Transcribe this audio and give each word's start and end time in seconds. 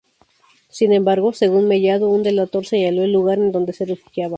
Sin 0.69 0.93
embargo, 0.93 1.31
según 1.31 1.67
Mellado, 1.67 2.09
un 2.09 2.23
delator 2.23 2.65
señaló 2.65 3.03
el 3.03 3.13
lugar 3.13 3.37
en 3.37 3.51
donde 3.51 3.71
se 3.71 3.85
refugiaba. 3.85 4.29